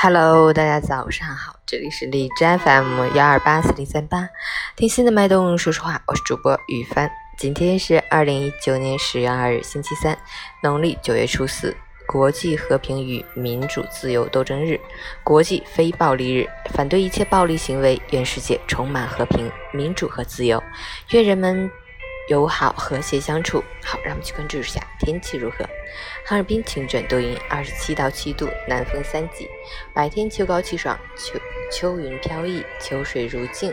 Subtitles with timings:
[0.00, 4.28] Hello，大家早上好，这里是荔枝 FM 幺二八四零三八，
[4.74, 7.08] 听心的脉动，说实话，我是主播雨帆。
[7.38, 10.18] 今天是二零一九年十月二日，星期三，
[10.62, 11.76] 农历九月初四，
[12.08, 14.80] 国际和平与民主自由斗争日，
[15.22, 20.60] 国际非暴力日，反对一切暴力行为，愿世界充满和平、民主和自由，
[21.10, 21.70] 愿人们。
[22.28, 23.62] 友好和谐相处。
[23.82, 25.64] 好，让我们去关注一下天气如何。
[26.24, 29.48] 哈尔滨晴转多云，二十七到七度，南风三级。
[29.92, 31.38] 白天秋高气爽，秋
[31.70, 33.72] 秋云飘逸，秋水如镜，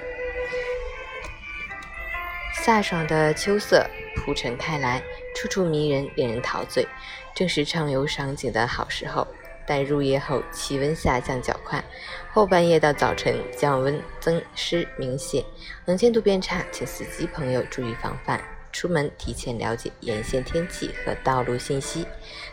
[2.64, 5.02] 飒爽的秋色铺陈开来，
[5.34, 6.86] 处处迷人，令人陶醉，
[7.34, 9.26] 正是畅游赏景的好时候。
[9.66, 11.84] 但入夜后气温下降较快，
[12.32, 15.44] 后半夜到早晨降温增湿明显，
[15.86, 18.42] 能见度变差，请司机朋友注意防范。
[18.72, 22.06] 出门提前了解沿线天气和道路信息，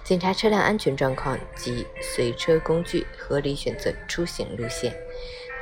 [0.02, 4.92] 检查车辆安全状况及随车工具，合理选择出行路线。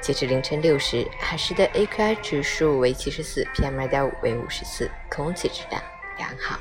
[0.00, 5.82] 截至凌晨六时，海市的 AQI 指数为七十四，PM 二点五为五十四，空气质量
[6.16, 6.58] 良好。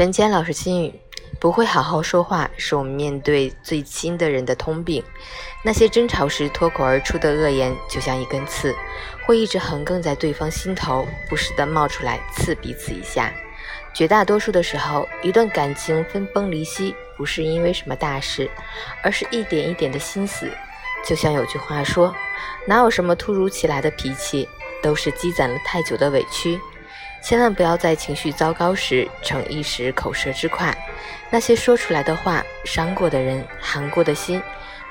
[0.00, 0.94] 陈坚老师心语：
[1.38, 5.04] 不会好好说话，是我们面对最亲的人的通病。
[5.62, 8.74] 那些争吵时脱口而出的恶言，就像一根刺，
[9.26, 13.30] 会一直横亘在对方心头，不时地冒出来刺彼此一下。
[13.92, 18.48] 绝大多数的时候，一段感情分崩离析，不是因为什么大事，
[19.02, 20.50] 而是一点一点的心思。
[21.04, 22.14] 就像有句话说
[22.66, 24.48] ：“哪有什么突如其来的脾气，
[24.82, 26.58] 都是积攒了太久的委屈。”
[27.22, 30.76] 千万不要在情绪糟糕时逞一时口舌之快，
[31.30, 34.42] 那些说出来的话伤过的人，寒过的心，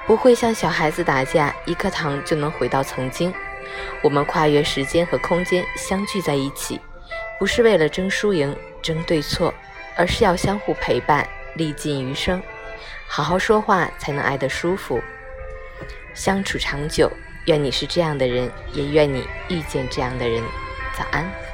[0.06, 3.34] 不会像小孩子打架，一颗糖就能回到曾经。
[4.02, 6.80] 我们跨越时间和空间相聚在一起，
[7.40, 9.54] 不是为了争输赢、争对错，
[9.98, 12.42] 而是要相互陪伴，历尽余生。
[13.08, 15.02] 好好说话，才能爱得舒服，
[16.14, 17.12] 相处长久。
[17.46, 20.44] 愿你是这样的人，也愿你遇见这样的人。
[20.96, 21.49] 早安。